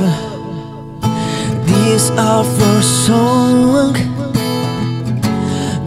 [0.00, 0.36] love.
[1.66, 3.92] These are for song,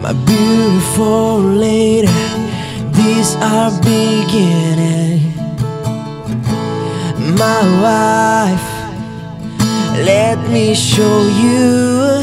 [0.02, 2.08] my beautiful lady.
[2.92, 5.34] These are beginning,
[7.38, 8.68] my wife.
[10.04, 12.22] Let me show you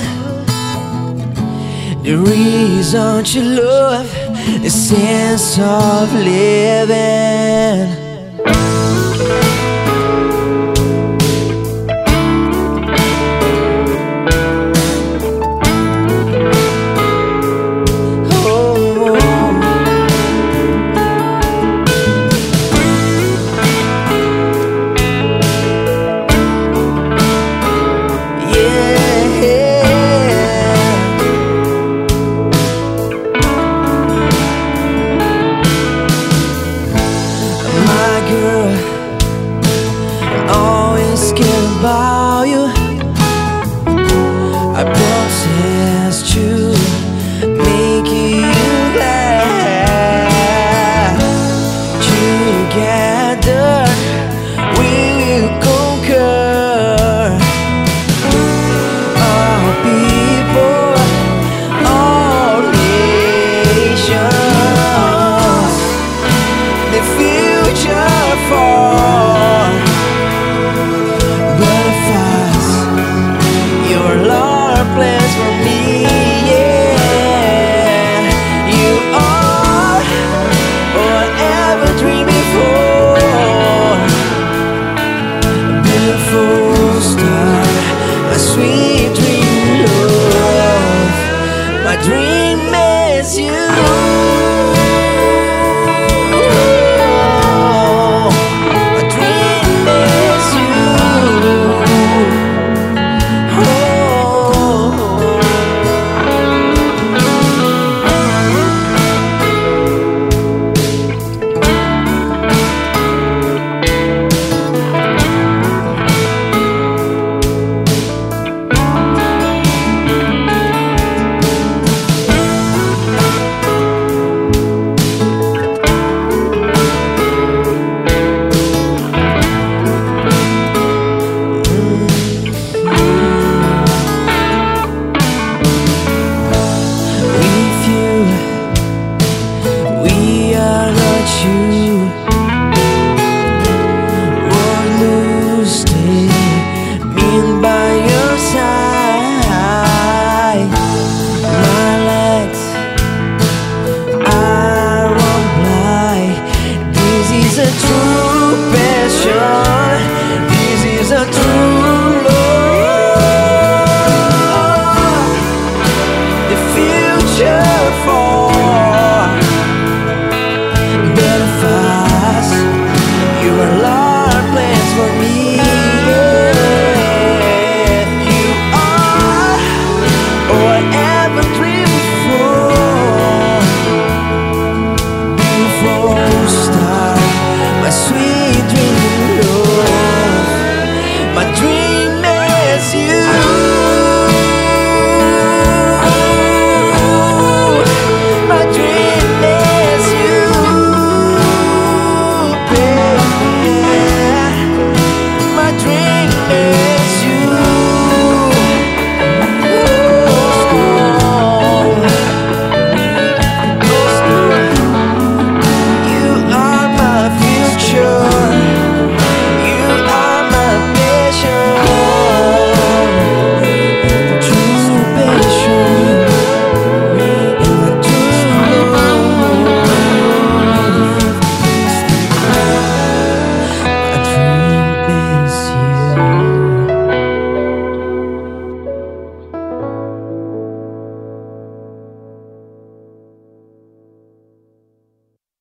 [2.04, 4.09] the reason to love,
[4.63, 8.07] the sense of living.